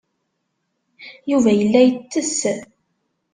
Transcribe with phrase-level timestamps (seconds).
[1.31, 2.37] Yuba yella yettess.